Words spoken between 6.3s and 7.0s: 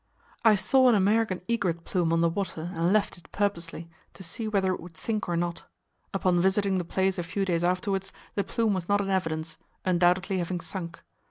visiting the